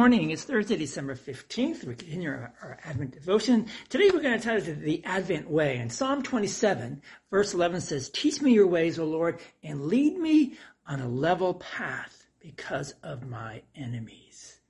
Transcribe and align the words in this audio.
morning. 0.00 0.30
It's 0.30 0.44
Thursday, 0.44 0.78
December 0.78 1.14
15th. 1.14 1.84
We 1.84 1.94
continue 1.94 2.30
our, 2.30 2.54
our 2.62 2.78
Advent 2.86 3.10
devotion. 3.10 3.66
Today 3.90 4.08
we're 4.10 4.22
going 4.22 4.38
to 4.38 4.42
title 4.42 4.66
it 4.66 4.80
the 4.80 5.04
Advent 5.04 5.50
Way. 5.50 5.76
And 5.76 5.92
Psalm 5.92 6.22
27, 6.22 7.02
verse 7.30 7.52
11 7.52 7.82
says, 7.82 8.08
Teach 8.08 8.40
me 8.40 8.54
your 8.54 8.66
ways, 8.66 8.98
O 8.98 9.04
Lord, 9.04 9.40
and 9.62 9.88
lead 9.88 10.16
me 10.16 10.54
on 10.86 11.00
a 11.00 11.06
level 11.06 11.52
path 11.52 12.26
because 12.40 12.94
of 13.02 13.28
my 13.28 13.60
enemies. 13.76 14.60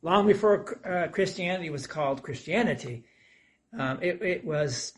Long 0.00 0.26
before 0.26 0.80
uh, 0.82 1.08
Christianity 1.08 1.68
was 1.68 1.86
called 1.86 2.22
Christianity, 2.22 3.04
um, 3.78 3.98
it, 4.00 4.22
it 4.22 4.46
was 4.46 4.94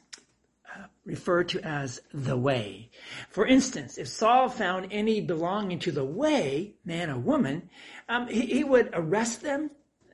referred 1.05 1.49
to 1.49 1.61
as 1.63 2.01
the 2.15 2.37
way. 2.37 2.91
For 3.37 3.47
instance, 3.47 3.99
if 3.99 4.09
Saul 4.09 4.49
found 4.49 4.89
any 4.91 5.21
belonging 5.21 5.79
to 5.81 5.93
the 5.93 6.07
way, 6.07 6.73
man 6.87 7.11
or 7.11 7.19
woman, 7.19 7.69
um, 8.09 8.29
he, 8.29 8.47
he, 8.47 8.65
would 8.65 8.89
arrest 8.95 9.43
them. 9.43 9.71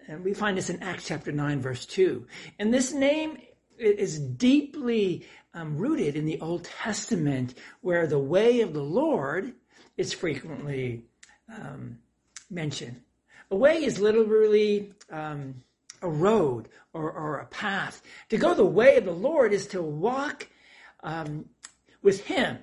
And 0.09 0.25
we 0.25 0.35
find 0.35 0.59
this 0.59 0.71
in 0.71 0.83
Acts 0.83 1.07
chapter 1.07 1.31
9, 1.31 1.61
verse 1.61 1.87
2. 1.87 2.27
And 2.59 2.75
this 2.75 2.93
name 2.93 3.39
is 3.79 4.19
deeply 4.19 5.25
um, 5.55 5.77
rooted 5.77 6.17
in 6.17 6.25
the 6.25 6.41
Old 6.41 6.65
Testament, 6.65 7.55
where 7.81 8.09
the 8.09 8.19
way 8.19 8.61
of 8.61 8.73
the 8.73 8.83
Lord 8.83 9.53
is 9.97 10.13
frequently 10.13 11.05
um, 11.49 11.99
mentioned. 12.51 13.03
A 13.53 13.57
way 13.57 13.85
is 13.85 14.01
literally 14.01 14.95
um, 15.13 15.63
a 16.03 16.09
road 16.09 16.71
or, 16.93 17.13
or 17.13 17.39
a 17.39 17.47
path. 17.47 18.03
To 18.31 18.37
go 18.37 18.53
the 18.53 18.65
way 18.65 18.97
of 18.97 19.05
the 19.05 19.13
Lord 19.13 19.53
is 19.53 19.69
to 19.69 19.81
walk 19.81 20.49
um, 21.05 21.45
with 22.03 22.25
Him, 22.25 22.59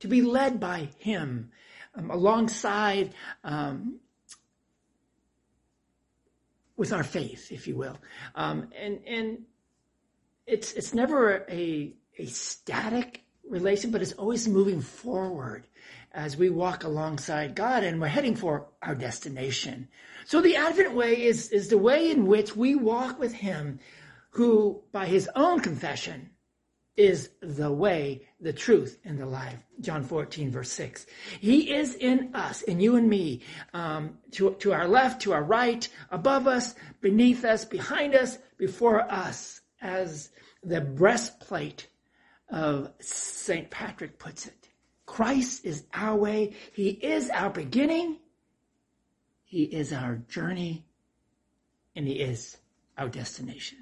to 0.00 0.08
be 0.08 0.22
led 0.22 0.60
by 0.60 0.88
Him 0.98 1.50
um, 1.94 2.10
alongside 2.10 3.14
um, 3.44 4.00
with 6.76 6.92
our 6.92 7.04
faith, 7.04 7.50
if 7.50 7.66
you 7.66 7.76
will. 7.76 7.98
Um, 8.34 8.68
and 8.78 9.00
and 9.06 9.38
it's 10.46 10.72
it's 10.72 10.94
never 10.94 11.44
a 11.50 11.94
a 12.18 12.26
static 12.26 13.22
relation, 13.48 13.90
but 13.90 14.02
it's 14.02 14.12
always 14.12 14.48
moving 14.48 14.80
forward 14.80 15.66
as 16.12 16.36
we 16.36 16.50
walk 16.50 16.84
alongside 16.84 17.54
God 17.54 17.84
and 17.84 18.00
we're 18.00 18.08
heading 18.08 18.34
for 18.34 18.68
our 18.82 18.94
destination. 18.94 19.88
So 20.26 20.40
the 20.40 20.56
Advent 20.56 20.94
way 20.94 21.22
is, 21.22 21.50
is 21.50 21.68
the 21.68 21.78
way 21.78 22.10
in 22.10 22.26
which 22.26 22.56
we 22.56 22.74
walk 22.74 23.18
with 23.18 23.32
Him 23.32 23.78
who, 24.30 24.82
by 24.92 25.06
His 25.06 25.28
own 25.34 25.60
confession, 25.60 26.30
is 26.98 27.30
the 27.40 27.70
way, 27.70 28.28
the 28.40 28.52
truth, 28.52 28.98
and 29.04 29.18
the 29.18 29.26
life. 29.26 29.58
John 29.80 30.02
14, 30.02 30.50
verse 30.50 30.70
6. 30.72 31.06
He 31.40 31.72
is 31.72 31.94
in 31.94 32.34
us, 32.34 32.62
in 32.62 32.80
you 32.80 32.96
and 32.96 33.08
me, 33.08 33.42
um, 33.72 34.18
to, 34.32 34.54
to 34.58 34.72
our 34.72 34.88
left, 34.88 35.22
to 35.22 35.32
our 35.32 35.44
right, 35.44 35.88
above 36.10 36.48
us, 36.48 36.74
beneath 37.00 37.44
us, 37.44 37.64
behind 37.64 38.14
us, 38.14 38.38
before 38.58 39.00
us, 39.00 39.60
as 39.80 40.30
the 40.64 40.80
breastplate 40.80 41.86
of 42.50 42.90
St. 42.98 43.70
Patrick 43.70 44.18
puts 44.18 44.46
it. 44.46 44.68
Christ 45.06 45.64
is 45.64 45.84
our 45.94 46.16
way. 46.16 46.54
He 46.72 46.88
is 46.88 47.30
our 47.30 47.50
beginning. 47.50 48.18
He 49.44 49.62
is 49.62 49.92
our 49.92 50.16
journey. 50.28 50.84
And 51.94 52.08
He 52.08 52.14
is 52.14 52.56
our 52.96 53.08
destination. 53.08 53.78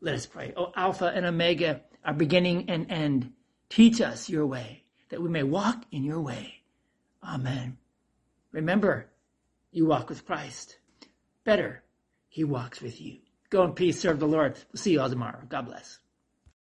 Let 0.00 0.14
us 0.14 0.26
pray. 0.26 0.52
O 0.56 0.72
Alpha 0.76 1.06
and 1.06 1.26
Omega, 1.26 1.80
our 2.04 2.14
beginning 2.14 2.70
and 2.70 2.90
end, 2.90 3.32
teach 3.68 4.00
us 4.00 4.28
your 4.28 4.46
way, 4.46 4.84
that 5.08 5.20
we 5.20 5.28
may 5.28 5.42
walk 5.42 5.84
in 5.90 6.04
your 6.04 6.20
way. 6.20 6.62
Amen. 7.22 7.76
Remember, 8.52 9.06
you 9.72 9.86
walk 9.86 10.08
with 10.08 10.24
Christ. 10.24 10.78
Better, 11.44 11.82
he 12.28 12.44
walks 12.44 12.80
with 12.80 13.00
you. 13.00 13.18
Go 13.50 13.64
in 13.64 13.72
peace, 13.72 14.00
serve 14.00 14.20
the 14.20 14.28
Lord. 14.28 14.58
We'll 14.72 14.80
see 14.80 14.92
you 14.92 15.00
all 15.00 15.10
tomorrow. 15.10 15.40
God 15.48 15.66
bless. 15.66 15.98